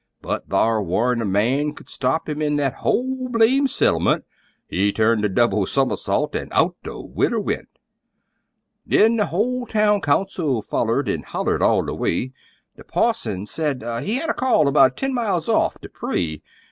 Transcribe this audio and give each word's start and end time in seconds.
But 0.23 0.49
thar' 0.49 0.81
warn't 0.81 1.21
a 1.21 1.25
man 1.25 1.73
could 1.73 1.87
stop 1.87 2.27
him 2.27 2.41
in 2.41 2.55
that 2.55 2.73
whole 2.81 3.27
blame 3.29 3.67
settlement. 3.67 4.25
He 4.67 4.91
turned 4.91 5.23
a 5.23 5.29
double 5.29 5.67
summersault 5.67 6.35
an' 6.35 6.47
out 6.53 6.75
the 6.81 6.99
winder 7.05 7.39
went! 7.39 7.69
Then, 8.83 9.17
the 9.17 9.27
whole 9.27 9.67
town 9.67 10.01
council 10.01 10.63
follered 10.63 11.07
an' 11.07 11.21
hollered 11.21 11.61
all 11.61 11.83
the 11.83 11.93
way; 11.93 12.33
The 12.77 12.83
parson 12.83 13.45
said 13.45 13.83
he 14.01 14.15
had 14.15 14.31
a 14.31 14.33
call 14.33 14.71
'bout 14.71 14.97
ten 14.97 15.13
miles 15.13 15.47
off, 15.47 15.77
to 15.81 15.89
pray! 15.89 16.41